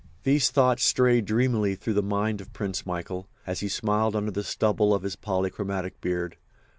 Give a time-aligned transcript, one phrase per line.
[0.23, 4.43] These thoughts strayed dreamily through the mind of Prince Michael, as he smiled under the
[4.43, 6.37] stubble of his polychromatic beard.